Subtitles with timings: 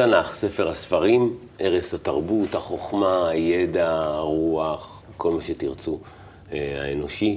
[0.00, 5.98] התנ"ך, ספר הספרים, ערש התרבות, החוכמה, הידע, הרוח, כל מה שתרצו,
[6.52, 7.36] אה, האנושי.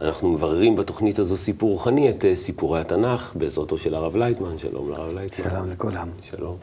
[0.00, 4.58] אנחנו מבררים בתוכנית הזו סיפור רוחני את אה, סיפורי התנ"ך, בעזרתו של הרב לייטמן.
[4.58, 5.50] שלום לרב לייטמן.
[5.50, 6.08] שלום לכולם.
[6.22, 6.56] שלום.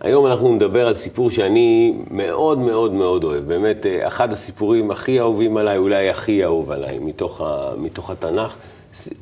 [0.00, 3.44] היום אנחנו נדבר על סיפור שאני מאוד מאוד מאוד אוהב.
[3.44, 8.56] באמת, אה, אחד הסיפורים הכי אהובים עליי, אולי הכי אהוב עליי, מתוך, ה, מתוך התנ"ך.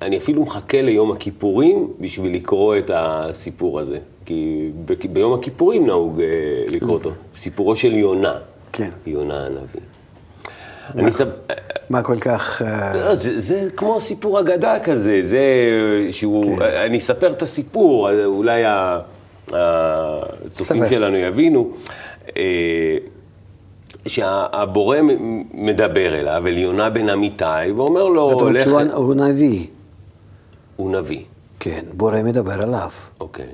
[0.03, 3.99] אני אפילו מחכה ליום הכיפורים בשביל לקרוא את הסיפור הזה.
[4.25, 6.27] כי ב, ביום הכיפורים נהוג אה,
[6.69, 7.11] לקרוא אותו.
[7.35, 8.35] סיפורו של יונה.
[8.73, 8.91] כן.
[9.07, 9.81] יונה הנביא.
[10.95, 11.29] מה, סב...
[11.91, 12.63] מה כל כך...
[12.63, 15.45] אה, לא, זה, זה כמו סיפור אגדה כזה, זה
[16.11, 16.59] שהוא...
[16.59, 16.65] כן.
[16.65, 18.63] אני אספר את הסיפור, אולי
[19.53, 21.73] הצופים שלנו יבינו.
[24.07, 24.99] שהבורא
[25.55, 27.45] מדבר אליו, אל יונה בן אמיתי,
[27.77, 28.31] ואומר לו...
[28.31, 29.67] זאת אומרת שהוא נביא.
[30.77, 31.25] הוא נביא.
[31.61, 32.91] כן, בורא מדבר עליו.
[33.21, 33.47] אוקיי.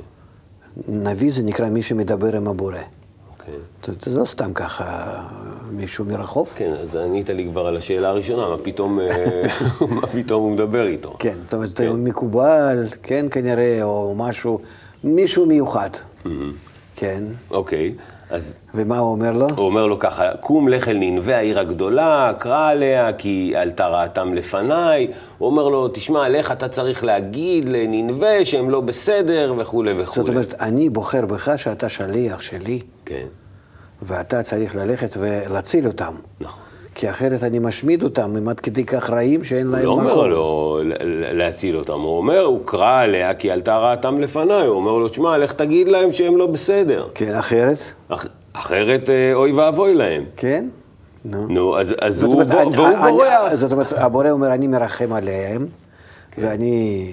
[0.88, 2.78] נביא זה נקרא מי שמדבר עם הבורא.
[3.30, 3.54] אוקיי.
[4.02, 5.14] זה לא סתם ככה
[5.70, 6.52] מישהו מרחוב.
[6.56, 9.46] כן, אז ענית לי כבר על השאלה הראשונה, מה פתאום, אה,
[10.00, 11.16] מה פתאום הוא מדבר איתו.
[11.18, 11.92] כן, זאת אומרת, כן.
[11.92, 14.60] מקובל, כן כנראה, או משהו,
[15.04, 15.90] מישהו מיוחד.
[16.96, 17.24] כן.
[17.50, 17.94] אוקיי.
[18.30, 18.58] אז...
[18.74, 19.46] ומה הוא אומר לו?
[19.48, 24.34] הוא אומר לו ככה, קום לך אל ננבה העיר הגדולה, קרא עליה, כי עלתה רעתם
[24.34, 25.08] לפניי.
[25.38, 30.26] הוא אומר לו, תשמע, לך אתה צריך להגיד לננבה שהם לא בסדר, וכולי וכולי.
[30.26, 32.80] זאת אומרת, אני בוחר בך שאתה שליח שלי.
[33.04, 33.26] כן.
[34.02, 36.14] ואתה צריך ללכת ולהציל אותם.
[36.40, 36.65] נכון.
[36.98, 40.00] כי אחרת אני משמיד אותם, הם עד כדי כך רעים שאין להם מקום.
[40.00, 40.80] הוא לא אומר לו
[41.32, 45.38] להציל אותם, הוא אומר, הוא קרא עליה כי עלתה רעתם לפניי, הוא אומר לו, שמע,
[45.38, 47.08] לך תגיד להם שהם לא בסדר.
[47.14, 47.78] כן, אחרת?
[48.08, 50.24] אח, אחרת אה, אוי ואבוי להם.
[50.36, 50.68] כן?
[51.24, 51.46] נו.
[51.48, 53.54] נו, אז, אז הוא, אומרת, והוא בורח.
[53.54, 55.66] זאת אומרת, הבורא אומר, אני מרחם עליהם,
[56.30, 56.42] כן.
[56.44, 57.10] ואני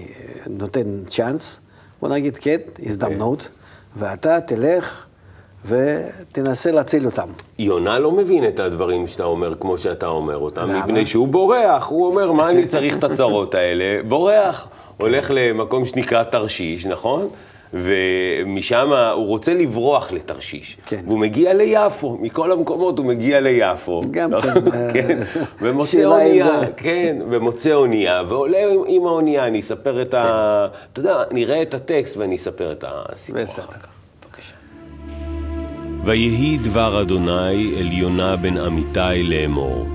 [0.47, 1.59] נותן צ'אנס,
[2.01, 3.50] בוא נגיד כן, הזדמנות, כן.
[3.95, 5.05] ואתה תלך
[5.66, 7.28] ותנסה להציל אותם.
[7.59, 10.79] יונה לא מבין את הדברים שאתה אומר כמו שאתה אומר אותם, למה?
[10.79, 14.03] מפני שהוא בורח, הוא אומר, מה אני צריך את הצרות האלה?
[14.07, 14.68] בורח.
[14.97, 17.28] הולך למקום שנקרא תרשיש, נכון?
[17.74, 20.78] ומשם הוא רוצה לברוח לתרשיש.
[20.85, 21.03] כן.
[21.07, 24.01] והוא מגיע ליפו, מכל המקומות הוא מגיע ליפו.
[24.12, 24.41] גם לא?
[24.41, 24.51] כן.
[24.94, 25.18] כן.
[25.62, 28.57] ומוצא אונייה, כן, ומוצא אונייה, ועולה
[28.88, 30.18] עם האונייה, אני אספר את כן.
[30.18, 30.68] ה...
[30.94, 34.02] אתה יודע, נראה את הטקסט ואני אספר את הסיפור אחר כך.
[36.05, 39.87] ויהי דבר אדוני אל יונה בן אמיתי לאמור.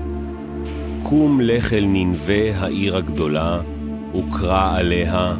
[1.03, 3.59] קום לך אל ננבה העיר הגדולה,
[4.15, 5.33] וקרא עליה,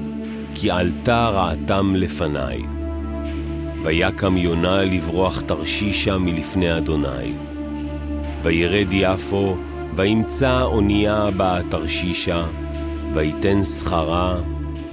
[0.56, 2.62] כי עלתה רעתם לפניי.
[3.84, 7.34] ויקם יונה לברוח תרשישה מלפני אדוני.
[8.44, 9.56] וירד יפו,
[9.96, 12.46] וימצא אונייה באה תרשישה,
[13.13, 14.38] ויתן שכרה,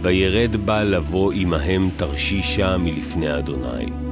[0.00, 4.05] וירד בה לבוא עמהם תרשישה מלפני אדוני.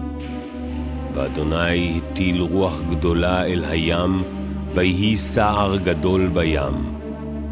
[1.15, 4.23] ואדוני הטיל רוח גדולה אל הים,
[4.75, 6.95] ויהי סער גדול בים,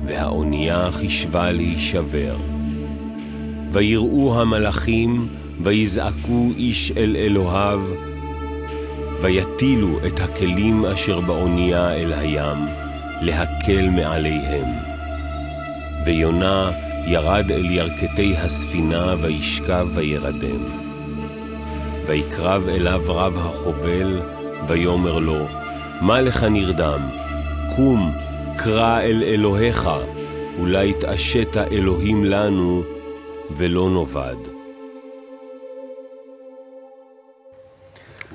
[0.06, 2.36] והאונייה חישבה להישבר.
[3.72, 5.22] ויראו המלאכים,
[5.62, 7.80] ויזעקו איש אל אלוהיו,
[9.20, 12.58] ויטילו את הכלים אשר באונייה אל הים,
[13.20, 14.68] להקל מעליהם.
[16.06, 16.70] ויונה
[17.06, 20.81] ירד אל ירכתי הספינה, וישכב וירדם.
[22.06, 24.20] ויקרב אליו רב החובל,
[24.68, 25.46] ויאמר לו,
[26.00, 27.10] מה לך נרדם?
[27.76, 28.12] קום,
[28.56, 29.90] קרא אל אלוהיך,
[30.58, 32.82] אולי יתעשת אלוהים לנו,
[33.56, 34.36] ולא נאבד.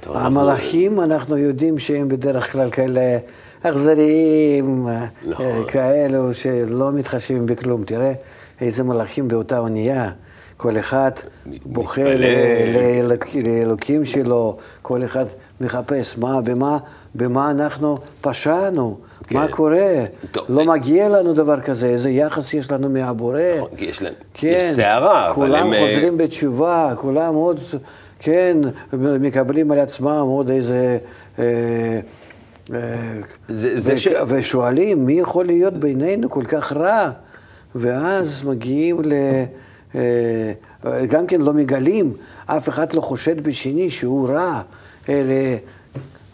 [0.05, 3.17] המלאכים, אנחנו יודעים שהם בדרך כלל כאלה
[3.63, 4.87] אכזריים,
[5.27, 5.45] נכון.
[5.67, 7.83] כאלו שלא מתחשבים בכלום.
[7.83, 8.13] תראה
[8.61, 10.09] איזה מלאכים באותה אונייה.
[10.57, 11.11] כל אחד
[11.65, 12.15] בוחר
[13.43, 15.25] לאלוקים שלו, כל אחד
[15.61, 16.77] מחפש מה, במה,
[17.15, 19.35] במה אנחנו פשענו, כן.
[19.37, 20.45] מה קורה, טוב.
[20.49, 23.41] לא מגיע לנו דבר כזה, איזה יחס יש לנו מהבורא.
[23.57, 25.35] נכון, יש להם, כן, יש סערה, אבל הם...
[25.35, 27.59] כולם אה, חוזרים בתשובה, כולם עוד,
[28.19, 28.57] כן,
[28.93, 30.97] מקבלים על עצמם עוד איזה...
[31.39, 31.43] אה,
[32.73, 32.79] אה,
[33.47, 34.07] זה, זה וש...
[34.07, 34.07] ש...
[34.27, 37.11] ושואלים, מי יכול להיות בינינו כל כך רע?
[37.75, 39.13] ואז מגיעים ל...
[39.95, 40.51] אה,
[41.09, 42.13] גם כן לא מגלים,
[42.45, 44.61] אף אחד לא חושד בשני שהוא רע,
[45.09, 45.33] אלא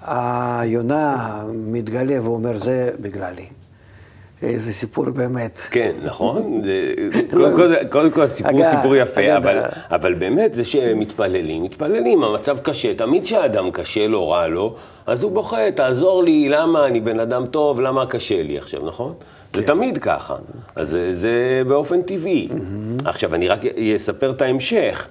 [0.01, 3.45] היונה מתגלה ואומר, זה בגללי.
[4.43, 5.57] איזה סיפור באמת.
[5.71, 6.61] כן, נכון.
[7.89, 9.59] קודם כל הסיפור הוא סיפור יפה, אבל,
[9.91, 14.75] אבל באמת זה שהם מתפללים, מתפללים, המצב קשה, תמיד כשאדם קשה לו, רע לו,
[15.07, 19.13] אז הוא בוכה, תעזור לי, למה אני בן אדם טוב, למה קשה לי עכשיו, נכון?
[19.53, 19.67] זה כן.
[19.67, 20.35] תמיד ככה,
[20.75, 22.47] אז זה, זה באופן טבעי.
[23.05, 23.59] עכשיו, אני רק
[23.95, 25.07] אספר את ההמשך.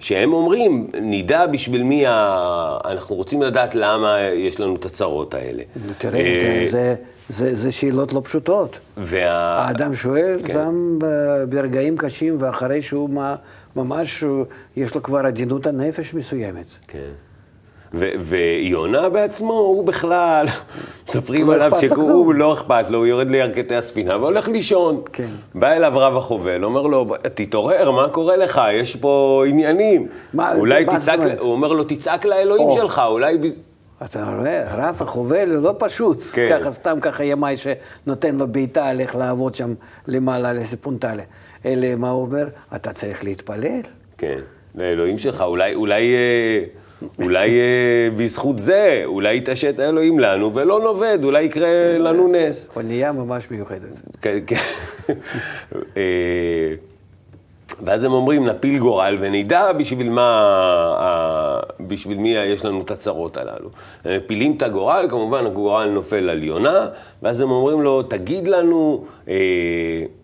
[0.00, 2.78] שהם אומרים, נדע בשביל מי, ה...
[2.84, 5.62] אנחנו רוצים לדעת למה יש לנו את הצרות האלה.
[5.98, 6.94] תראה, אה, זה,
[7.28, 8.80] זה, זה שאלות לא פשוטות.
[8.96, 9.58] וה...
[9.58, 10.54] האדם שואל כן.
[10.54, 10.98] גם
[11.48, 13.10] ברגעים קשים, ואחרי שהוא
[13.76, 14.24] ממש,
[14.76, 16.66] יש לו כבר עדינות הנפש מסוימת.
[16.88, 17.10] כן.
[17.94, 20.46] ויונה בעצמו, הוא בכלל,
[21.08, 25.02] מספרים לא עליו שהוא לא אכפת לו, הוא יורד לירכתי הספינה והולך לישון.
[25.12, 25.28] כן.
[25.54, 28.60] בא אליו רב החובל, אומר לו, תתעורר, מה קורה לך?
[28.72, 30.06] יש פה עניינים.
[30.34, 32.76] מה, אולי תצעק, הוא אומר לו, תצעק לאלוהים או.
[32.76, 33.38] שלך, אולי...
[34.04, 36.46] אתה רואה, רב החובל לא פשוט, כן.
[36.50, 39.74] ככה סתם ככה ימי שנותן לו בעיטה, הלך לעבוד שם
[40.08, 41.22] למעלה לסיפונטלה.
[41.64, 42.48] אלא מה הוא אומר?
[42.74, 43.80] אתה צריך להתפלל.
[44.18, 44.38] כן,
[44.74, 46.14] לאלוהים שלך, אולי, אולי...
[47.18, 52.70] אולי אה, בזכות זה, אולי יתעשת האלוהים לנו ולא נובד, אולי יקרה לנו נס.
[52.76, 54.00] אונייה ממש מיוחדת.
[54.20, 54.56] כן, כן.
[55.96, 56.74] אה,
[57.82, 63.68] ואז הם אומרים, נפיל גורל ונדע בשביל מה, בשביל מי יש לנו את הצרות הללו.
[64.04, 66.86] הם מפילים את הגורל, כמובן הגורל נופל על יונה,
[67.22, 69.34] ואז הם אומרים לו, תגיד לנו, אה,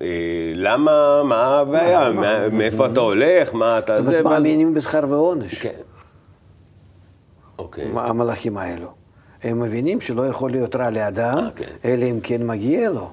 [0.03, 0.07] אה,
[0.55, 2.11] למה, מה הבעיה,
[2.53, 4.03] מאיפה אתה הולך, מה אתה זה.
[4.03, 5.55] זאת אומרת, מאמינים בשכר ועונש.
[5.55, 5.86] כן.
[7.67, 7.91] אוקיי.
[7.97, 8.89] המלאכים האלו.
[9.43, 11.51] הם מבינים שלא יכול להיות רע לאדם, okay.
[11.51, 11.67] אוקיי.
[11.85, 13.11] אלא אם כן מגיע לו.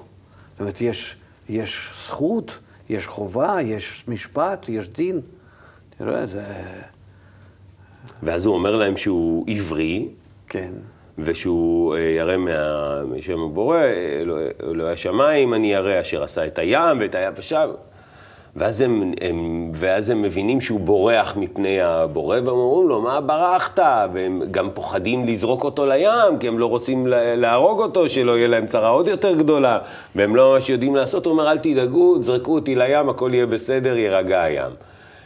[0.52, 1.16] זאת אומרת, יש,
[1.48, 2.58] יש זכות,
[2.88, 5.20] יש חובה, יש משפט, יש דין.
[5.98, 6.42] תראה, זה...
[8.22, 10.08] ואז הוא אומר להם שהוא עברי.
[10.48, 10.70] כן.
[11.18, 12.36] ושהוא אה, ירא
[13.04, 13.78] משם הבורא,
[14.62, 17.66] אלוהי השמיים, אני ירא אשר עשה את הים ואת היבשה.
[18.56, 23.78] ואז הם, הם, ואז הם מבינים שהוא בורח מפני הבורא, והם אומרים לו, מה ברחת?
[24.12, 28.66] והם גם פוחדים לזרוק אותו לים, כי הם לא רוצים להרוג אותו, שלא יהיה להם
[28.66, 29.78] צרה עוד יותר גדולה,
[30.16, 31.26] והם לא ממש יודעים לעשות.
[31.26, 34.70] הוא אומר, אל תדאגו, זרקו אותי לים, הכל יהיה בסדר, יירגע הים.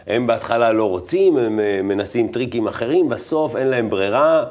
[0.06, 4.44] הם בהתחלה לא רוצים, הם אה, מנסים טריקים אחרים, בסוף אין להם ברירה,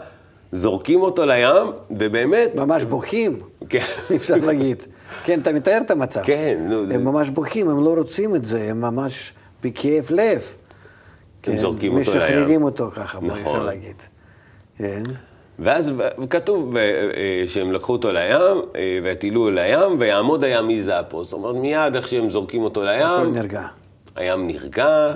[0.51, 2.55] זורקים אותו לים, ובאמת...
[2.55, 3.39] ממש בוכים,
[3.69, 3.79] כן.
[4.15, 4.83] אפשר להגיד.
[5.23, 6.21] כן, אתה מתאר את המצב.
[6.23, 6.93] כן, נו.
[6.93, 9.33] הם ממש בוכים, הם לא רוצים את זה, הם ממש
[9.63, 10.37] בכאב לב.
[10.37, 12.21] הם כן, זורקים אותו לים.
[12.21, 13.39] משחררים אותו ככה, נכון.
[13.39, 13.95] אפשר להגיד.
[14.77, 15.03] כן.
[15.59, 15.91] ואז
[16.29, 16.83] כתוב אה,
[17.47, 21.23] שהם לקחו אותו לים, אה, והטילו לים, ויעמוד הים מזעפו.
[21.23, 23.05] זאת אומרת, מיד איך שהם זורקים אותו לים...
[23.05, 23.67] הכל נרגע.
[24.15, 25.13] הים נרגע,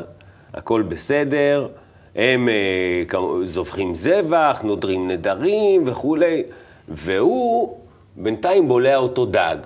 [0.53, 1.67] הכל בסדר,
[2.15, 3.03] הם אה,
[3.43, 6.43] זובחים זבח, נודרים נדרים וכולי,
[6.87, 7.77] והוא
[8.15, 9.57] בינתיים בולע אותו דג.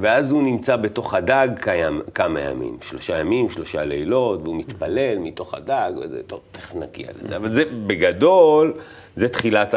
[0.00, 5.54] ואז הוא נמצא בתוך הדג קיים, כמה ימים, שלושה ימים, שלושה לילות, והוא מתפלל מתוך
[5.54, 7.36] הדג, וזה, טוב, תכף נגיע לזה.
[7.36, 8.74] אבל זה, בגדול,
[9.16, 9.74] זה תחילת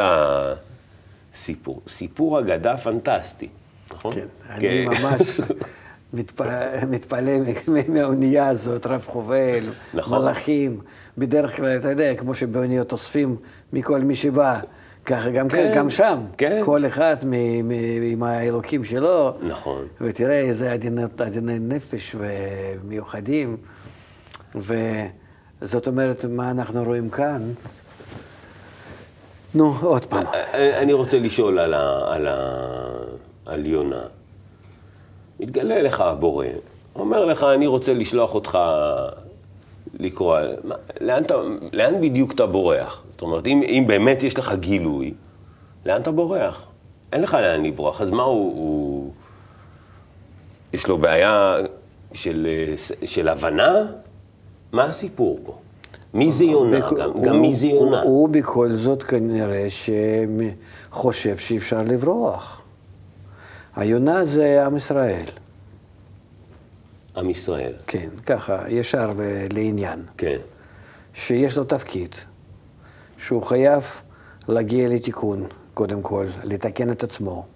[1.34, 1.80] הסיפור.
[1.88, 3.48] סיפור אגדה פנטסטי,
[3.94, 4.14] נכון?
[4.14, 5.40] כן, אני ממש
[6.12, 7.32] מתפלא
[7.88, 9.64] מהאונייה הזאת, רב חובל,
[9.94, 10.22] נכון.
[10.22, 10.80] מלאכים.
[11.18, 13.36] בדרך כלל, אתה יודע, כמו שבאוניות אוספים
[13.72, 14.60] מכל מי שבא.
[15.06, 16.62] ככה גם, כן, גם שם, כן.
[16.64, 17.72] כל אחד מ, מ,
[18.02, 19.32] עם האלוקים שלו.
[19.42, 19.86] נכון.
[20.00, 23.56] ותראה איזה עדינות, עדיני נפש ומיוחדים.
[24.54, 27.52] וזאת אומרת, מה אנחנו רואים כאן?
[29.54, 30.26] נו, עוד פעם.
[30.54, 32.36] אני רוצה לשאול על, ה, על, ה,
[33.46, 34.02] על יונה.
[35.42, 36.46] מתגלה לך הבורא,
[36.96, 38.58] אומר לך, אני רוצה לשלוח אותך
[39.98, 40.38] לקרוא,
[41.00, 41.34] לאן, אתה,
[41.72, 43.02] לאן בדיוק אתה בורח?
[43.10, 45.14] זאת אומרת, אם, אם באמת יש לך גילוי,
[45.86, 46.66] לאן אתה בורח?
[47.12, 48.56] אין לך לאן לברוח, אז מה הוא...
[48.56, 49.12] הוא...
[50.72, 51.56] יש לו בעיה
[52.12, 52.48] של,
[53.04, 53.72] של הבנה?
[54.72, 55.58] מה הסיפור פה?
[56.14, 56.78] מי זה יונה?
[56.78, 56.92] בכ...
[56.92, 58.02] גם, הוא, גם מי זה יונה?
[58.02, 59.66] הוא, הוא בכל זאת כנראה
[60.90, 62.61] שחושב שאפשר לברוח.
[63.76, 65.24] היונה זה עם ישראל.
[67.16, 67.72] עם ישראל.
[67.86, 70.02] כן, ככה, ישר ולעניין.
[70.16, 70.38] כן.
[71.14, 72.14] שיש לו תפקיד,
[73.18, 73.82] שהוא חייב
[74.48, 77.46] להגיע לתיקון, קודם כל, לתקן את עצמו.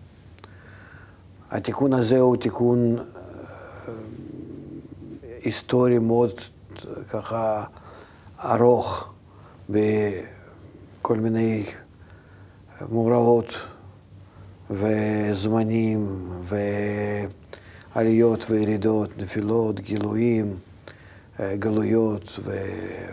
[1.51, 3.05] התיקון הזה הוא תיקון אה,
[5.43, 6.41] היסטורי מאוד
[7.11, 7.65] ככה
[8.45, 9.13] ארוך
[9.71, 11.67] בכל מיני
[12.91, 13.47] מאורעות
[14.71, 16.31] וזמנים
[17.95, 20.57] ועליות וירידות, נפילות, גילויים,
[21.41, 22.41] אה, גלויות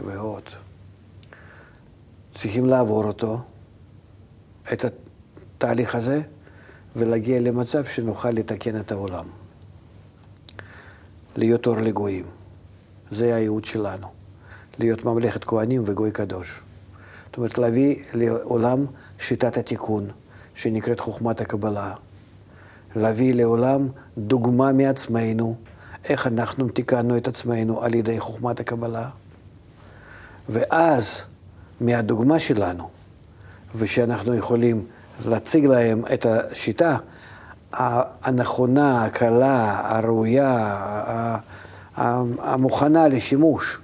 [0.06, 0.44] ועוד.
[2.34, 3.42] צריכים לעבור אותו,
[4.74, 6.22] את התהליך הזה,
[6.96, 9.26] ולהגיע למצב שנוכל לתקן את העולם.
[11.36, 12.26] להיות אור לגויים.
[13.12, 14.08] זה הייעוד שלנו.
[14.80, 16.62] להיות ממלכת כהנים וגוי קדוש.
[17.26, 18.86] זאת אומרת, להביא לעולם
[19.20, 20.10] שיטת התיקון,
[20.56, 21.94] שנקראת חוכמת הקבלה.
[22.96, 25.56] להביא לעולם דוגמה מעצמנו,
[26.10, 29.10] איך אנחנו תיקנו את עצמנו על ידי חוכמת הקבלה.
[30.50, 31.22] ואז,
[31.82, 32.90] מהדוגמה שלנו,
[33.76, 34.86] ושאנחנו יכולים
[35.26, 36.98] להציג להם את השיטה
[38.24, 40.80] הנכונה, הקלה, הראויה,
[41.96, 43.80] המוכנה לשימוש,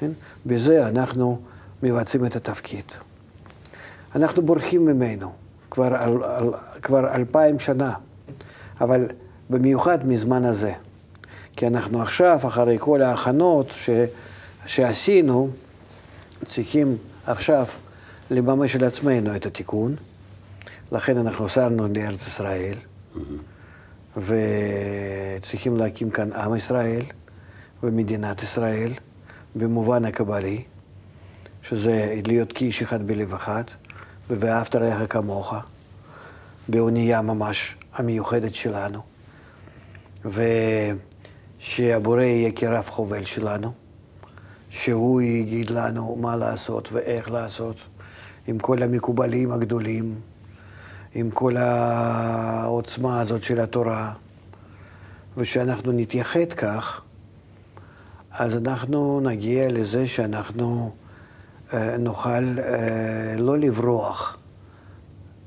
[0.00, 0.10] כן?
[0.46, 1.40] בזה אנחנו
[1.82, 2.84] מבצעים את התפקיד.
[4.14, 5.32] אנחנו בורחים ממנו
[5.70, 6.50] כבר, על, על,
[6.82, 7.92] כבר אלפיים שנה,
[8.80, 9.06] אבל
[9.50, 10.72] במיוחד מזמן הזה.
[11.56, 13.90] כי אנחנו עכשיו, אחרי כל ההכנות ש,
[14.66, 15.50] שעשינו,
[16.44, 16.96] צריכים
[17.26, 17.66] עכשיו
[18.30, 19.96] לממש על עצמנו את התיקון.
[20.92, 24.20] לכן אנחנו נסענו לארץ ישראל, mm-hmm.
[25.36, 27.02] וצריכים להקים כאן עם ישראל
[27.82, 28.92] ומדינת ישראל,
[29.54, 30.62] במובן הקבלי,
[31.62, 33.64] שזה להיות כאיש אחד בלב אחד,
[34.30, 35.54] ואהבת רעך כמוך,
[36.68, 39.00] באונייה ממש המיוחדת שלנו,
[41.60, 43.72] ושהבורא יהיה כרב חובל שלנו,
[44.70, 47.76] שהוא יגיד לנו מה לעשות ואיך לעשות,
[48.46, 50.14] עם כל המקובלים הגדולים,
[51.14, 54.12] עם כל העוצמה הזאת של התורה,
[55.36, 57.02] ושאנחנו נתייחד כך,
[58.30, 60.92] אז אנחנו נגיע לזה שאנחנו
[61.98, 64.36] נוכל אה, לא לברוח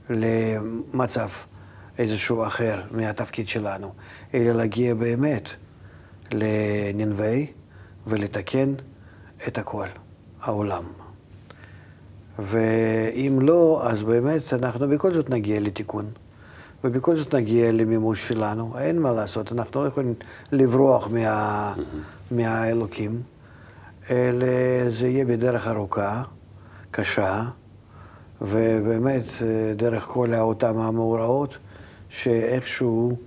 [0.09, 1.27] למצב
[1.97, 3.93] איזשהו אחר מהתפקיד שלנו,
[4.33, 5.49] אלא להגיע באמת
[6.31, 7.47] לננבי
[8.07, 8.73] ולתקן
[9.47, 9.87] את הכל,
[10.41, 10.83] העולם.
[12.39, 16.05] ואם לא, אז באמת אנחנו בכל זאת נגיע לתיקון,
[16.83, 18.73] ובכל זאת נגיע למימוש שלנו.
[18.79, 20.13] אין מה לעשות, אנחנו לא יכולים
[20.51, 21.73] לברוח מה,
[22.31, 23.21] מהאלוקים,
[24.09, 24.47] אלא
[24.89, 26.23] זה יהיה בדרך ארוכה,
[26.91, 27.43] קשה,
[28.41, 29.23] ובאמת
[29.75, 31.57] דרך כל אותם המאורעות,
[32.09, 33.17] שאיכשהו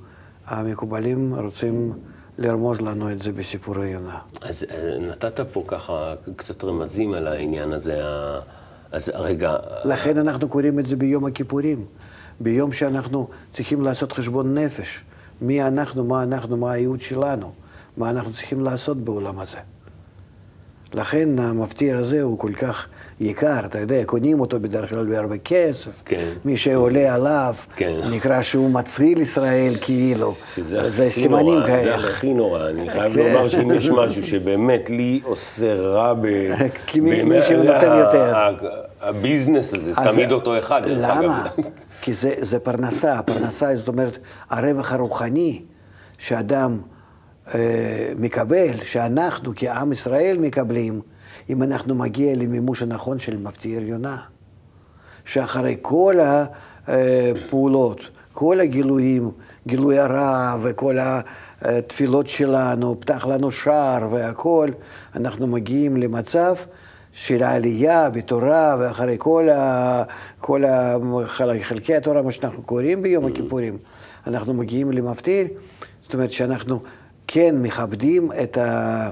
[0.46, 1.92] המקובלים רוצים
[2.38, 4.18] לרמוז לנו את זה בסיפור היונה.
[4.40, 8.02] אז אה, נתת פה ככה קצת רמזים על העניין הזה.
[8.92, 9.56] אז רגע...
[9.84, 11.84] לכן אנחנו קוראים את זה ביום הכיפורים.
[12.40, 15.04] ביום שאנחנו צריכים לעשות חשבון נפש.
[15.40, 17.52] מי אנחנו, מה אנחנו, מה הייעוד שלנו,
[17.96, 19.58] מה אנחנו צריכים לעשות בעולם הזה.
[20.94, 22.86] לכן המפטיר הזה הוא כל כך
[23.20, 26.02] יקר, אתה יודע, קונים אותו בדרך כלל בהרבה כסף.
[26.04, 26.28] כן.
[26.44, 28.00] מי שעולה עליו, כן.
[28.10, 30.34] נקרא שהוא מציל ישראל כאילו.
[30.86, 32.00] זה סימנים נורא, כאלה.
[32.00, 32.68] זה הכי נורא.
[32.68, 33.20] אני חייב כן.
[33.20, 36.26] לומר שאם יש משהו שבאמת לי עושה רע ב...
[36.86, 38.34] כי מי שנותן יותר.
[39.00, 40.82] הביזנס הזה, זה תמיד אותו אחד.
[40.86, 41.46] למה?
[42.02, 44.18] כי זה, זה פרנסה, הפרנסה זאת אומרת,
[44.50, 45.62] הרווח הרוחני
[46.18, 46.78] שאדם
[48.18, 51.00] מקבל, שאנחנו כעם ישראל מקבלים,
[51.50, 54.18] אם אנחנו מגיע למימוש הנכון של מפתיע יונה.
[55.24, 56.14] שאחרי כל
[56.86, 59.30] הפעולות, כל הגילויים,
[59.66, 60.96] גילוי הרע וכל
[61.62, 64.70] התפילות שלנו, פתח לנו שער והכול,
[65.16, 66.54] אנחנו מגיעים למצב
[67.12, 70.02] של העלייה בתורה ואחרי כל, ה,
[70.40, 70.96] כל ה,
[71.62, 73.78] חלקי התורה, מה שאנחנו קוראים ביום הכיפורים,
[74.26, 75.44] אנחנו מגיעים למפתיע,
[76.02, 76.80] זאת אומרת שאנחנו
[77.26, 79.10] כן מכבדים את ה...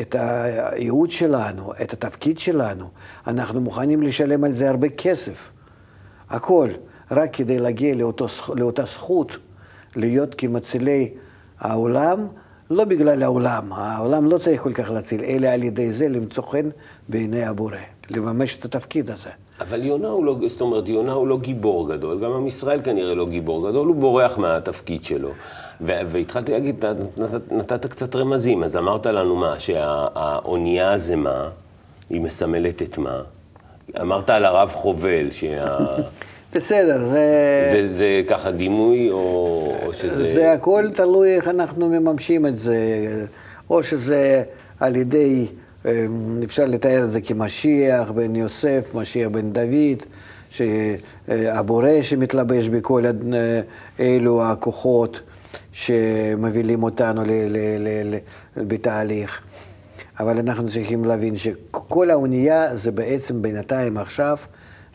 [0.00, 2.88] את הייעוד שלנו, את התפקיד שלנו,
[3.26, 5.50] אנחנו מוכנים לשלם על זה הרבה כסף.
[6.30, 6.70] הכל,
[7.10, 9.38] רק כדי להגיע לאותו, לאותה זכות
[9.96, 11.10] להיות כמצילי
[11.60, 12.26] העולם,
[12.70, 16.68] לא בגלל העולם, העולם לא צריך כל כך להציל, אלא על ידי זה למצוא חן
[17.08, 17.76] בעיני הבורא,
[18.10, 19.30] לממש את התפקיד הזה.
[19.60, 23.14] אבל יונה הוא לא, זאת אומרת, יונה הוא לא גיבור גדול, גם עם ישראל כנראה
[23.14, 25.30] לא גיבור גדול, הוא בורח מהתפקיד שלו.
[25.80, 26.84] והתחלתי להגיד,
[27.16, 31.48] נתת, נתת קצת רמזים, אז אמרת לנו מה, שהאונייה זה מה,
[32.10, 33.22] היא מסמלת את מה.
[34.00, 35.76] אמרת על הרב חובל, שה...
[36.54, 37.70] בסדר, זה...
[37.72, 37.94] זה...
[37.94, 40.24] זה ככה דימוי, או, או שזה...
[40.24, 42.76] זה הכל תלוי איך אנחנו מממשים את זה,
[43.70, 44.42] או שזה
[44.80, 45.46] על ידי,
[45.86, 46.06] אה,
[46.44, 50.02] אפשר לתאר את זה כמשיח בן יוסף, משיח בן דוד,
[50.50, 53.04] שהבורא שמתלבש בכל
[54.00, 55.20] אלו הכוחות.
[55.72, 57.22] שמובילים אותנו
[58.56, 59.42] בתהליך.
[60.20, 64.36] אבל אנחנו צריכים להבין שכל האונייה זה בעצם בינתיים עכשיו,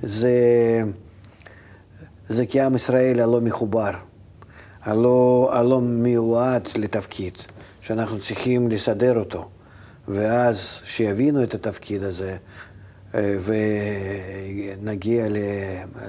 [0.04, 0.82] זה,
[2.30, 3.92] זה כעם ישראל הלא מחובר,
[4.82, 7.38] הלא, הלא מיועד לתפקיד,
[7.82, 9.50] שאנחנו צריכים לסדר אותו.
[10.08, 12.38] ואז שיבינו את התפקיד הזה,
[13.16, 13.38] אה,
[14.82, 15.38] ונגיע ל...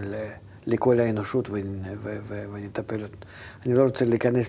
[0.03, 0.15] ל
[0.71, 1.51] לכל האנושות
[2.53, 3.05] ונטפל.
[3.67, 4.49] אני לא רוצה להיכנס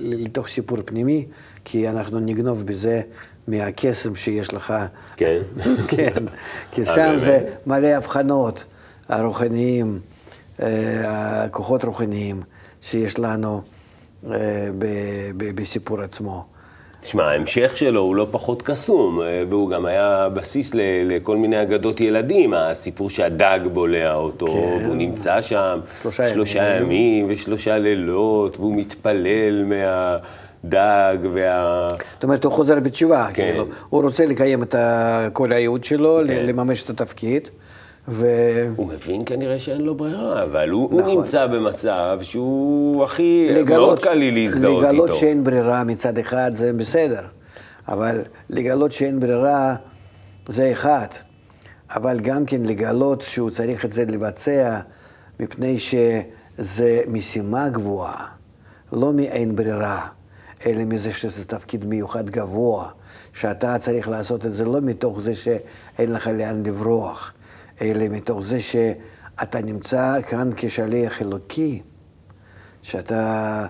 [0.00, 1.26] לתוך סיפור פנימי,
[1.64, 3.00] כי אנחנו נגנוב בזה
[3.48, 4.74] מהקסם שיש לך.
[5.16, 5.40] כן.
[5.96, 6.24] כן,
[6.70, 8.64] כי אה, שם זה מלא הבחנות
[9.08, 10.00] הרוחניים,
[10.62, 12.42] אה, הכוחות רוחניים
[12.80, 13.62] שיש לנו
[14.26, 14.68] אה,
[15.36, 16.46] בסיפור עצמו.
[17.02, 20.80] תשמע, ההמשך שלו הוא לא פחות קסום, אה, והוא גם היה בסיס ל-
[21.16, 24.84] לכל מיני אגדות ילדים, הסיפור שהדג בולע אותו, כן.
[24.84, 26.82] והוא נמצא שם שלושה שלושה ימים.
[26.82, 31.88] ימים ושלושה לילות, והוא מתפלל מהדג וה...
[32.14, 33.48] זאת אומרת, הוא חוזר בתשובה, כן.
[33.50, 34.74] כאילו, הוא רוצה לקיים את
[35.32, 36.46] כל הייעוד שלו, כן.
[36.46, 37.48] לממש את התפקיד,
[38.10, 38.26] ו...
[38.76, 41.22] הוא מבין כנראה שאין לו ברירה, אבל הוא, הוא נכון.
[41.22, 45.18] נמצא במצב שהוא הכי, לגלות, מאוד קל לי להזדהות לגלות איתו.
[45.18, 47.22] שאין ברירה מצד אחד זה בסדר,
[47.88, 49.74] אבל לגלות שאין ברירה
[50.48, 51.06] זה אחד,
[51.90, 54.80] אבל גם כן לגלות שהוא צריך את זה לבצע
[55.40, 58.26] מפני שזה משימה גבוהה,
[58.92, 60.06] לא מאין ברירה,
[60.66, 62.88] אלא מזה שזה תפקיד מיוחד גבוה,
[63.32, 67.32] שאתה צריך לעשות את זה לא מתוך זה שאין לך לאן לברוח,
[67.80, 71.82] אלא מתוך זה שאתה נמצא כאן כשליח אלוקי.
[72.82, 73.66] שאתה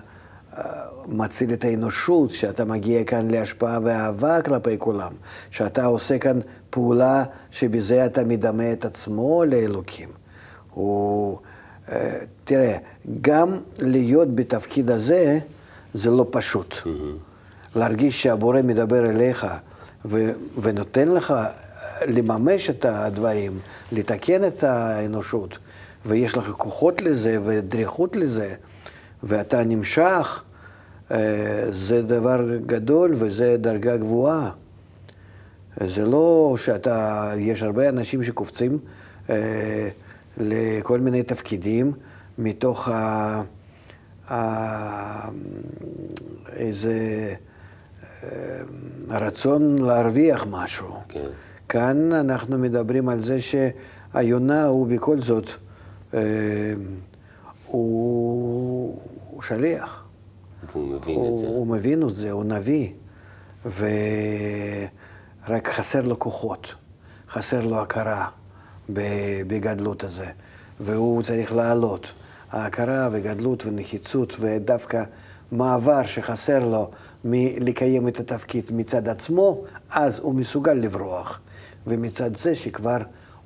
[0.57, 0.63] אה,
[1.07, 5.11] מציל את האנושות, שאתה מגיע כאן להשפעה ואהבה כלפי כולם,
[5.49, 6.39] שאתה עושה כאן
[6.69, 10.09] פעולה שבזה אתה מדמה את עצמו לאלוקים.
[10.73, 11.37] הוא,
[11.91, 12.77] אה, תראה,
[13.21, 15.39] גם להיות בתפקיד הזה,
[15.93, 16.75] זה לא פשוט.
[17.75, 19.47] להרגיש שהבורא מדבר אליך
[20.05, 21.33] ו- ונותן לך
[22.07, 23.59] לממש את הדברים,
[23.91, 25.57] לתקן את האנושות,
[26.05, 28.55] ויש לך כוחות לזה ודריכות לזה,
[29.23, 30.43] ואתה נמשך,
[31.11, 34.51] אה, זה דבר גדול וזה דרגה גבוהה.
[35.87, 38.79] זה לא שאתה, יש הרבה אנשים שקופצים
[39.29, 39.89] אה,
[40.37, 41.93] לכל מיני תפקידים
[42.37, 43.41] מתוך ה...
[44.29, 45.29] ה...
[46.53, 46.93] איזה
[48.23, 48.29] אה,
[49.09, 50.93] רצון להרוויח משהו.
[51.09, 51.27] כן.
[51.71, 55.49] כאן אנחנו מדברים על זה שהיונה הוא בכל זאת,
[56.13, 56.19] אה,
[57.67, 60.03] הוא, הוא שליח.
[60.71, 61.47] והוא מבין את הוא, זה.
[61.47, 62.89] הוא מבין את זה, הוא נביא,
[63.65, 66.75] ורק חסר לו כוחות,
[67.29, 68.27] חסר לו הכרה
[69.47, 70.27] בגדלות הזה,
[70.79, 72.11] והוא צריך לעלות.
[72.51, 75.03] ההכרה וגדלות ונחיצות ודווקא
[75.51, 76.91] מעבר שחסר לו
[77.25, 81.39] מלקיים את התפקיד מצד עצמו, אז הוא מסוגל לברוח.
[81.87, 82.97] ומצד זה שכבר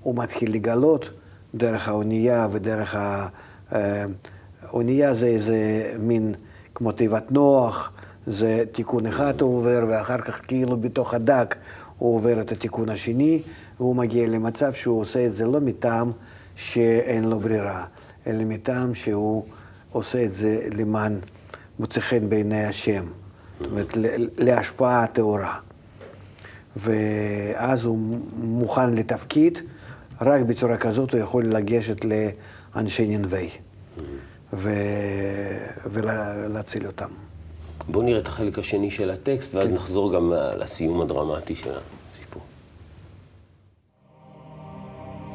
[0.04, 1.10] הוא מתחיל לגלות
[1.56, 3.28] דרך האונייה ודרך ה...
[3.74, 4.06] אה,
[4.74, 6.34] אונייה זה איזה מין
[6.76, 7.92] כמו תיבת נוח,
[8.28, 11.56] זה תיקון אחד הוא עובר, ואחר כך כאילו בתוך הדק
[11.98, 13.42] הוא עובר את התיקון השני,
[13.80, 16.12] והוא מגיע למצב שהוא עושה את זה לא מטעם
[16.56, 17.86] שאין לו ברירה,
[18.28, 19.44] אלא מטעם שהוא
[19.92, 21.20] עושה את זה למען
[21.80, 23.06] מוצא חן בעיני השם,
[23.60, 23.98] זאת אומרת
[24.38, 25.60] להשפעה טהורה.
[26.76, 27.98] ואז הוא
[28.38, 29.60] מוכן לתפקיד,
[30.22, 33.50] רק בצורה כזאת הוא יכול לגשת לאנשי ננבי
[34.54, 34.70] ו...
[35.86, 37.10] ולהציל אותם.
[37.88, 41.72] בואו נראה את החלק השני של הטקסט, ואז נחזור גם לסיום הדרמטי של
[42.10, 42.42] הסיפור.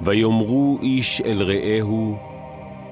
[0.02, 2.16] ויאמרו איש אל רעהו,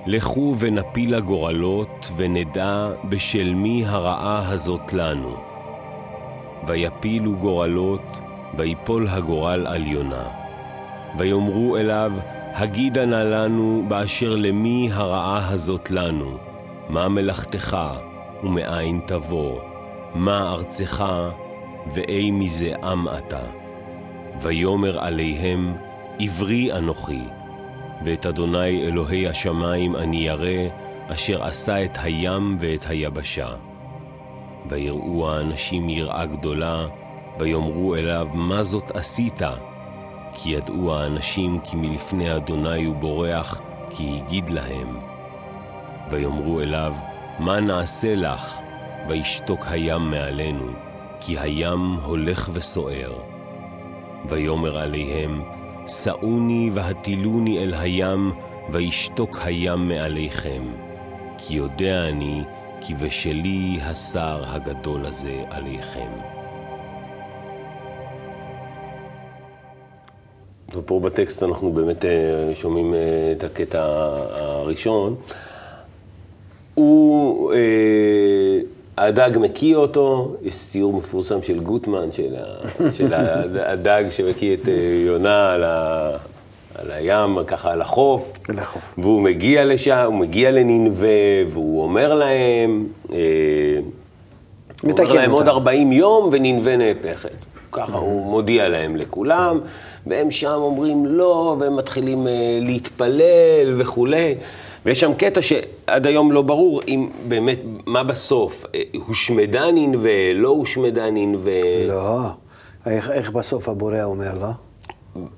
[0.07, 5.37] לכו ונפילה גורלות, ונדע בשל מי הרעה הזאת לנו.
[6.67, 8.21] ויפילו גורלות,
[8.57, 10.25] ויפול הגורל על יונה.
[11.19, 12.13] ויאמרו אליו,
[12.55, 16.37] הגידה נא לנו באשר למי הרעה הזאת לנו,
[16.89, 17.77] מה מלאכתך
[18.43, 19.61] ומאין תבוא,
[20.15, 21.05] מה ארצך
[21.95, 23.43] ואי מזה עם אתה.
[24.43, 25.75] ויאמר עליהם,
[26.19, 27.23] עברי אנוכי,
[28.05, 30.69] ואת אדוני אלוהי השמיים אני ירא,
[31.09, 33.49] אשר עשה את הים ואת היבשה.
[34.69, 36.87] ויראו האנשים יראה גדולה,
[37.39, 39.41] ויאמרו אליו, מה זאת עשית?
[40.33, 44.99] כי ידעו האנשים כי מלפני אדוני הוא בורח, כי הגיד להם.
[46.11, 46.95] ויאמרו אליו,
[47.39, 48.59] מה נעשה לך?
[49.09, 50.67] וישתוק הים מעלינו,
[51.21, 53.13] כי הים הולך וסוער.
[54.29, 55.43] ויאמר עליהם,
[55.89, 58.33] שאוני והטילוני אל הים,
[58.71, 60.63] וישתוק הים מעליכם.
[61.39, 62.43] כי יודע אני,
[62.81, 66.38] כי בשלי השר הגדול הזה עליכם.
[70.75, 72.11] ופה בטקסט אנחנו באמת אה,
[72.55, 72.99] שומעים אה,
[73.37, 73.83] את הקטע
[74.31, 75.15] הראשון.
[76.75, 78.61] הוא, אה,
[78.99, 82.45] הדג מקיא אותו, יש ציור מפורסם של גוטמן, של, ה,
[82.97, 83.15] של
[83.67, 86.11] הדג שמקיא את אה, יונה על, ה,
[86.75, 88.33] על הים, ככה על החוף.
[88.49, 88.95] על החוף.
[88.99, 91.09] והוא מגיע לשם, הוא מגיע לנינווה,
[91.49, 93.19] והוא אומר להם, אה,
[94.83, 95.57] הוא אומר להם עוד אותם.
[95.57, 97.48] 40 יום וננווה נהפכת.
[97.73, 99.61] ככה הוא מודיע להם לכולם,
[100.07, 104.35] והם שם אומרים לא, והם מתחילים אה, להתפלל וכולי.
[104.87, 108.65] ויש שם קטע שעד היום לא ברור אם באמת, מה בסוף,
[109.07, 111.87] הושמדה נינווה, לא הושמדה נינווה.
[111.89, 112.19] לא,
[112.87, 114.49] איך, איך בסוף הבורא אומר, לא?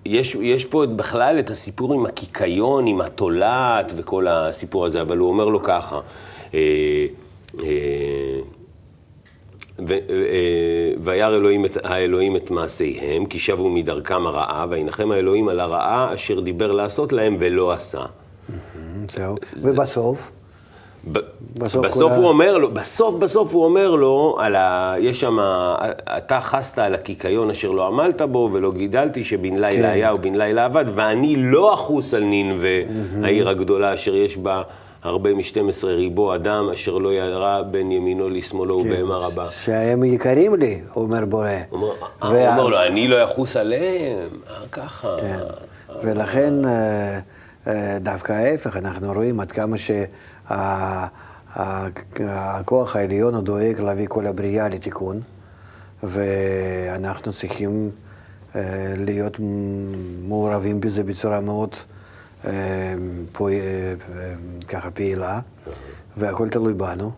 [0.06, 5.28] יש, יש פה בכלל את הסיפור עם הקיקיון, עם התולעת וכל הסיפור הזה, אבל הוא
[5.28, 6.00] אומר לו ככה,
[6.54, 6.58] אה,
[7.62, 8.40] אה, אה,
[11.02, 16.40] וירא אלוהים את, האלוהים את מעשיהם, כי שבו מדרכם הרעה, וינחם האלוהים על הרעה אשר
[16.40, 18.02] דיבר לעשות להם ולא עשה.
[19.08, 19.36] זהו.
[19.56, 20.30] ובסוף?
[21.04, 24.94] בסוף, בסוף הוא אומר לו, בסוף בסוף הוא אומר לו, על ה...
[24.98, 25.38] יש שם,
[26.16, 29.94] אתה חסת על הקיקיון אשר לא עמלת בו ולא גידלתי שבן לילה כן.
[29.94, 33.24] היה ובן לילה עבד, ואני לא אחוס על נינווה, mm-hmm.
[33.24, 34.62] העיר הגדולה אשר יש בה
[35.02, 38.86] הרבה משתים עשרה ריבו אדם אשר לא ירא בין ימינו לשמאלו כן.
[38.86, 39.46] ובהמה רבה.
[39.50, 41.48] שהם יקרים לי, אומר בורא.
[41.70, 42.56] הוא אומר, וה...
[42.56, 45.16] אומר לו, אני לא אחוס עליהם, אה, ככה.
[45.18, 45.38] כן.
[46.02, 46.54] ולכן...
[48.00, 49.76] דווקא ההפך, אנחנו רואים עד כמה
[51.46, 55.20] שהכוח העליון הוא דואג להביא כל הבריאה לתיקון,
[56.02, 57.90] ואנחנו צריכים
[58.96, 59.36] להיות
[60.28, 61.74] מעורבים בזה בצורה מאוד
[64.68, 65.40] ככה פעילה,
[66.16, 67.12] והכל תלוי בנו,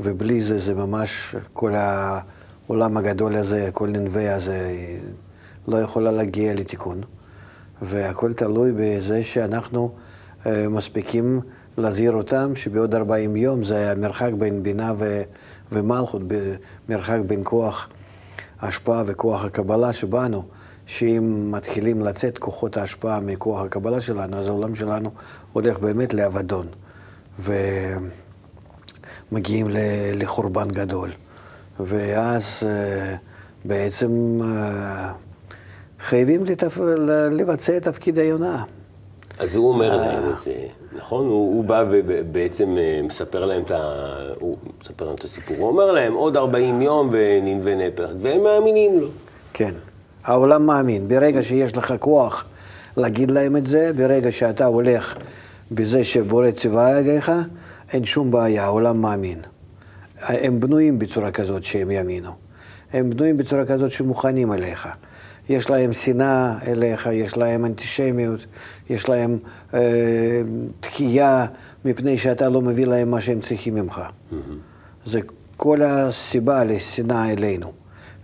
[0.00, 4.76] ובלי זה זה ממש כל העולם הגדול הזה, כל ננבי הזה,
[5.68, 7.00] לא יכולה להגיע לתיקון.
[7.82, 9.92] והכל תלוי בזה שאנחנו
[10.46, 11.40] אה, מספיקים
[11.78, 15.22] להזהיר אותם שבעוד 40 יום זה המרחק בין בינה ו-
[15.72, 16.22] ומלכות,
[16.88, 17.88] מרחק בין כוח
[18.60, 20.44] ההשפעה וכוח הקבלה שבנו,
[20.86, 25.10] שאם מתחילים לצאת כוחות ההשפעה מכוח הקבלה שלנו, אז העולם שלנו
[25.52, 26.66] הולך באמת לאבדון,
[29.30, 29.66] ומגיעים
[30.14, 31.10] לחורבן גדול.
[31.80, 33.16] ואז אה,
[33.64, 35.12] בעצם אה,
[36.00, 36.78] חייבים לתפ...
[37.30, 38.62] לבצע את תפקיד היונה.
[39.38, 40.54] אז הוא אומר להם את זה,
[40.96, 41.26] נכון?
[41.26, 44.02] הוא, הוא בא ובעצם אה, מספר להם את ה...
[44.40, 45.56] הוא מספר להם את הסיפור.
[45.56, 49.08] הוא אומר להם, עוד 40 יום וננבה נפח, והם מאמינים לו.
[49.52, 49.74] כן,
[50.24, 51.08] העולם מאמין.
[51.08, 52.44] ברגע שיש לך כוח
[52.96, 55.14] להגיד להם את זה, ברגע שאתה הולך
[55.72, 57.32] בזה שבורא ציווה עליך,
[57.92, 59.38] אין שום בעיה, העולם מאמין.
[60.20, 62.30] הם בנויים בצורה כזאת שהם יאמינו.
[62.92, 64.88] הם בנויים בצורה כזאת שמוכנים אליך.
[65.48, 68.46] יש להם שנאה אליך, יש להם אנטישמיות,
[68.90, 69.38] יש להם
[69.74, 69.80] אה,
[70.80, 71.46] תקיעה
[71.84, 73.98] מפני שאתה לא מביא להם מה שהם צריכים ממך.
[73.98, 74.34] Mm-hmm.
[75.04, 75.20] זה
[75.56, 77.72] כל הסיבה לשנאה אלינו.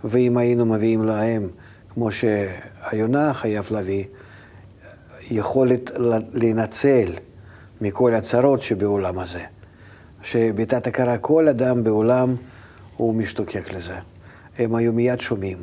[0.03, 1.49] ואם היינו מביאים להם,
[1.93, 4.05] כמו שהיונה חייב להביא,
[5.31, 5.91] יכולת
[6.33, 7.13] להינצל
[7.81, 9.43] מכל הצרות שבעולם הזה.
[10.23, 12.35] שבתת הכרה כל אדם בעולם
[12.97, 13.95] הוא משתוקק לזה.
[14.57, 15.57] הם היו מיד שומעים.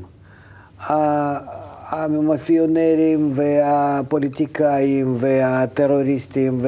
[1.91, 6.61] המאפיונרים והפוליטיקאים והטרוריסטים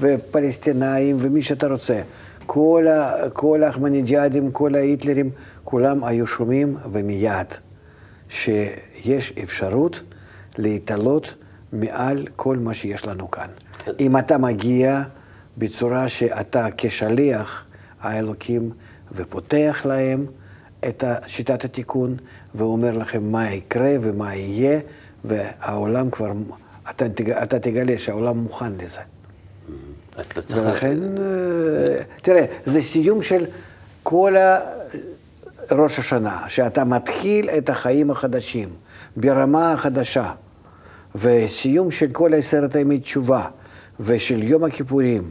[0.00, 2.00] ופלסטינאים ומי שאתה רוצה.
[2.46, 2.86] כל,
[3.32, 5.30] כל האחמניג'אדים, כל ההיטלרים,
[5.64, 7.46] כולם היו שומעים ומיד
[8.34, 10.00] שיש אפשרות
[10.58, 11.34] להתעלות
[11.72, 13.48] מעל כל מה שיש לנו כאן.
[14.00, 15.02] אם אתה מגיע
[15.58, 17.64] בצורה שאתה כשליח
[18.00, 18.70] האלוקים
[19.12, 20.26] ופותח להם
[20.88, 22.16] את שיטת התיקון,
[22.54, 24.80] ואומר לכם מה יקרה ומה יהיה,
[25.24, 26.32] והעולם כבר,
[26.90, 27.06] אתה,
[27.42, 29.00] אתה תגלה שהעולם מוכן לזה.
[30.16, 30.62] אז אתה צריך...
[30.62, 33.46] ולכן, אה, תראה, זה סיום של
[34.02, 34.34] כל
[35.72, 38.68] ראש השנה, שאתה מתחיל את החיים החדשים
[39.16, 40.30] ברמה החדשה,
[41.14, 43.46] וסיום של כל עשרת ימי תשובה,
[44.00, 45.30] ושל יום הכיפורים,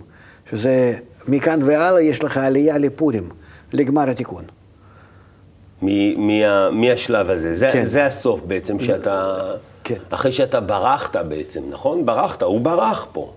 [0.50, 0.94] שזה
[1.28, 3.30] מכאן והלאה יש לך עלייה לפורים,
[3.74, 4.44] לגמר התיקון.
[6.72, 7.56] מהשלב הזה.
[7.56, 7.86] זה, כן.
[7.86, 9.40] זה הסוף בעצם, שאתה...
[9.84, 9.98] כן.
[10.10, 12.06] אחרי שאתה ברחת בעצם, נכון?
[12.06, 13.34] ברחת, הוא ברח פה.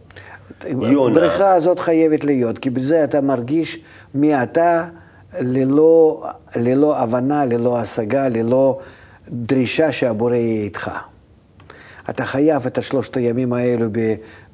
[0.65, 1.11] יונה.
[1.11, 3.79] הבריכה הזאת חייבת להיות, כי בזה אתה מרגיש
[4.15, 4.89] מי אתה
[5.41, 6.25] ללא,
[6.57, 8.79] ללא הבנה, ללא השגה, ללא
[9.29, 10.91] דרישה שהבורא יהיה איתך.
[12.11, 13.99] אתה חייב את השלושת הימים האלו ב,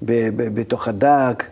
[0.02, 1.44] ב, ב, בתוך הדק,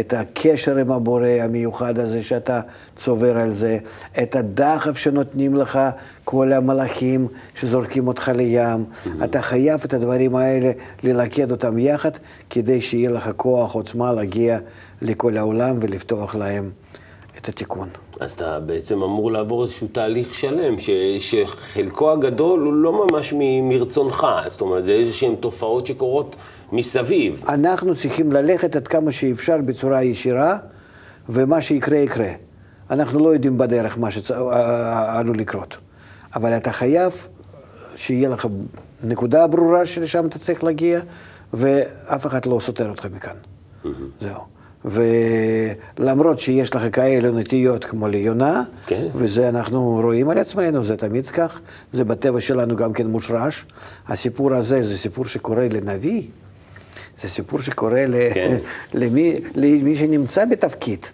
[0.00, 2.60] את הקשר עם הבורא המיוחד הזה שאתה
[2.96, 3.78] צובר על זה,
[4.22, 5.78] את הדחף שנותנים לך
[6.24, 8.84] כל המלאכים שזורקים אותך לים.
[8.84, 9.24] Mm-hmm.
[9.24, 10.70] אתה חייב את הדברים האלה
[11.02, 12.10] ללכד אותם יחד,
[12.50, 14.58] כדי שיהיה לך כוח, עוצמה להגיע
[15.02, 16.70] לכל העולם ולפתוח להם
[17.40, 17.88] את התיקון.
[18.20, 24.26] אז אתה בעצם אמור לעבור איזשהו תהליך שלם, ש, שחלקו הגדול הוא לא ממש מרצונך,
[24.48, 26.36] זאת אומרת, זה איזשהן תופעות שקורות
[26.72, 27.42] מסביב.
[27.48, 30.56] אנחנו צריכים ללכת עד כמה שאפשר בצורה ישירה,
[31.28, 32.30] ומה שיקרה יקרה.
[32.90, 35.76] אנחנו לא יודעים בדרך מה שעלול לקרות.
[36.34, 37.12] אבל אתה חייב
[37.96, 38.46] שיהיה לך
[39.04, 41.00] נקודה ברורה שלשם אתה צריך להגיע,
[41.52, 43.36] ואף אחד לא סותר אותך מכאן.
[43.84, 43.88] Mm-hmm.
[44.20, 44.57] זהו.
[44.84, 49.06] ולמרות שיש לך כאלה נטיות כמו ליונה, כן.
[49.14, 51.60] וזה אנחנו רואים על עצמנו, זה תמיד כך,
[51.92, 53.66] זה בטבע שלנו גם כן מושרש.
[54.08, 56.22] הסיפור הזה זה סיפור שקורה לנביא,
[57.22, 58.04] זה סיפור שקורה.
[58.34, 58.56] כן.
[59.00, 61.06] למי, למי שנמצא בתפקיד.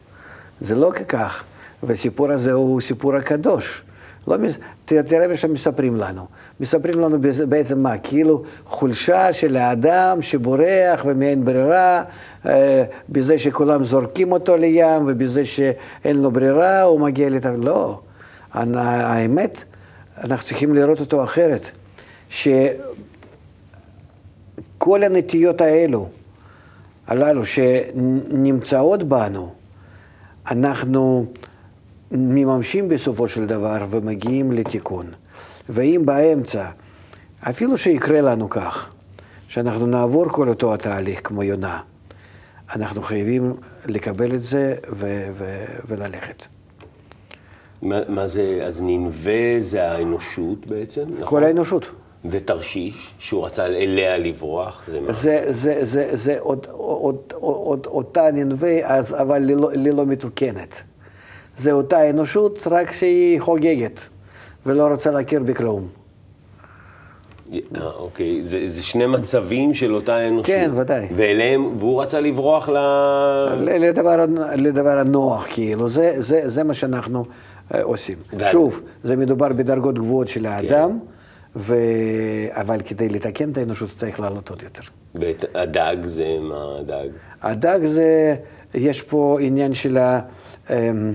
[0.61, 1.44] זה לא כך,
[1.83, 3.83] והסיפור הזה הוא סיפור הקדוש.
[4.28, 4.37] לא,
[4.84, 6.26] תראה מה שמספרים לנו.
[6.60, 7.98] מספרים לנו בעצם מה?
[7.98, 12.02] כאילו חולשה של האדם שבורח ומאין ברירה,
[12.46, 17.46] אה, בזה שכולם זורקים אותו לים ובזה שאין לו ברירה הוא מגיע לת...
[17.58, 18.00] לא.
[18.54, 19.64] האמת,
[20.24, 21.70] אנחנו צריכים לראות אותו אחרת.
[22.28, 22.62] שכל
[25.02, 26.08] הנטיות האלו,
[27.06, 29.52] הללו שנמצאות בנו,
[30.50, 31.26] אנחנו
[32.14, 35.07] מממשים בסופו של דבר ומגיעים לתיקון.
[35.68, 36.66] ואם באמצע,
[37.40, 38.92] אפילו שיקרה לנו כך,
[39.48, 41.81] שאנחנו נעבור כל אותו התהליך כמו יונה,
[42.74, 43.55] אנחנו חייבים
[43.87, 46.46] לקבל את זה ו- ו- וללכת.
[47.83, 51.29] מה, מה זה, אז ננבה זה האנושות בעצם, נכון?
[51.29, 51.87] כל האנושות.
[52.31, 55.12] ותרשיש, שהוא רצה אליה לברוח, זה מה?
[55.12, 60.83] זה, זה, זה, זה עוד, עוד, עוד, אותה ננבה, אז, אבל ללא, ללא מתוקנת.
[61.57, 64.01] זה אותה אנושות, רק שהיא חוגגת,
[64.67, 65.88] ולא רוצה להכיר בכלום.
[67.53, 67.59] אה,
[67.97, 70.47] אוקיי, זה, זה שני מצבים של אותה אנושות.
[70.47, 71.09] כן, ודאי.
[71.17, 72.77] ואליהם, והוא רצה לברוח ל...
[73.57, 74.25] לדבר,
[74.57, 77.25] לדבר הנוח, כאילו, זה, זה, זה מה שאנחנו
[77.75, 78.19] אה, עושים.
[78.38, 80.99] ועל- שוב, זה מדובר בדרגות גבוהות של האדם,
[81.57, 81.77] ו...
[82.51, 84.83] אבל כדי לתקן את האנושות צריך לעלות עוד יותר.
[85.14, 87.09] והדג זה מה הדג?
[87.43, 88.35] הדג זה,
[88.75, 90.21] יש פה עניין של ה,
[90.71, 91.12] אמ,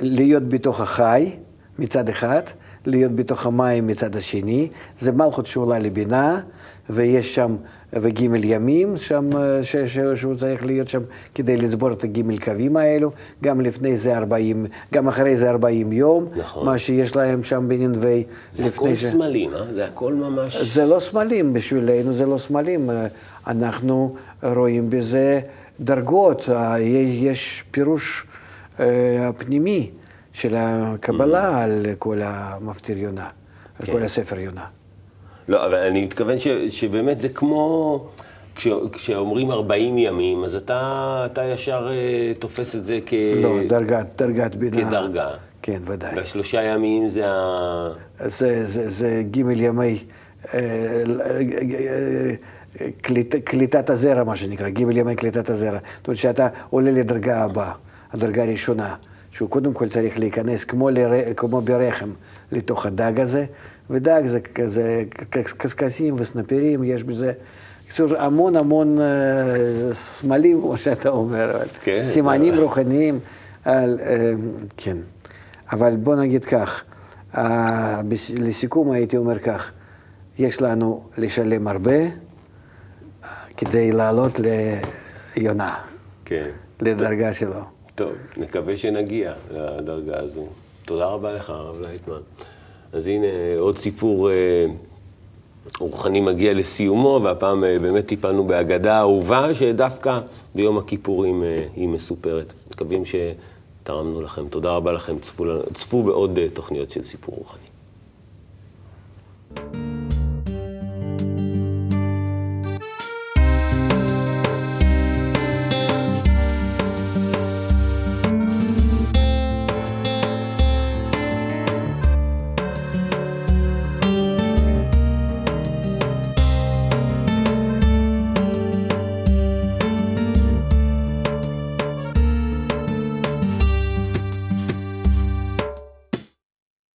[0.00, 1.36] להיות בתוך החי
[1.78, 2.42] מצד אחד,
[2.86, 4.68] להיות בתוך המים מצד השני.
[4.98, 6.40] זה מלכות שעולה לבינה,
[6.90, 7.56] ויש שם,
[7.92, 11.02] וגימל ימים, שם, אה, ש, ש, שהוא צריך להיות שם
[11.34, 13.10] כדי לצבור את הגימל קווים האלו.
[13.42, 16.26] גם לפני זה 40, גם אחרי זה 40 יום.
[16.36, 16.66] נכון.
[16.66, 18.24] מה שיש להם שם בננבי.
[18.52, 19.64] זה הכל סמלים, אה?
[19.74, 20.62] זה הכל ממש...
[20.62, 22.90] זה לא סמלים בשבילנו, זה לא סמלים.
[22.90, 23.06] אה,
[23.46, 25.40] אנחנו רואים בזה
[25.80, 26.48] דרגות.
[26.48, 28.26] אה, יש פירוש
[29.20, 29.90] הפנימי
[30.32, 33.28] של הקבלה על כל המפטיר יונה,
[33.80, 33.92] על כן.
[33.92, 34.64] כל הספר יונה.
[35.48, 38.08] לא, אבל אני מתכוון ש, שבאמת זה כמו...
[38.58, 43.14] כש, כשאומרים 40 ימים, אז אתה, אתה ישר אה, תופס את זה כ...
[43.42, 44.76] לא, דרגת, דרגת בינה.
[44.76, 45.28] כדרגה.
[45.62, 46.16] כן, ודאי.
[46.16, 47.88] והשלושה ימים זה ה...
[48.18, 49.98] זה, זה, זה גימל ימי
[50.54, 50.60] אה,
[52.80, 55.78] אה, קליט, קליטת הזרע, מה שנקרא, גימל ימי קליטת הזרע.
[55.98, 57.72] זאת אומרת שאתה עולה לדרגה הבאה,
[58.12, 58.94] הדרגה הראשונה,
[59.30, 61.34] שהוא קודם כל צריך להיכנס כמו, לר...
[61.36, 62.10] כמו ברחם
[62.52, 63.44] לתוך הדג הזה,
[63.90, 67.32] ודג זה כזה קשקשים וסנפירים, יש בזה...
[67.88, 69.04] בקיצור, המון המון אה,
[69.92, 72.00] סמלים, כמו שאתה אומר, אבל כן.
[72.02, 73.18] סימנים רוחניים,
[73.64, 74.32] על, אה,
[74.76, 74.96] כן.
[75.72, 76.82] אבל בוא נגיד כך,
[77.36, 78.00] אה,
[78.38, 79.72] לסיכום הייתי אומר כך,
[80.38, 82.08] יש לנו לשלם הרבה אה,
[83.56, 84.40] כדי לעלות
[85.36, 85.74] ליונה,
[86.24, 86.48] כן.
[86.80, 87.77] לדרגה שלו.
[87.98, 90.46] טוב, נקווה שנגיע לדרגה הזו.
[90.84, 92.20] תודה רבה לך, הרב לייטמן.
[92.92, 93.26] אז הנה
[93.58, 94.66] עוד סיפור אה,
[95.78, 100.18] רוחני מגיע לסיומו, והפעם אה, באמת טיפלנו באגדה אהובה, שדווקא
[100.54, 102.52] ביום הכיפורים אה, היא מסופרת.
[102.70, 104.48] מקווים שתרמנו לכם.
[104.48, 105.18] תודה רבה לכם.
[105.18, 107.68] צפו, צפו בעוד תוכניות של סיפור רוחני.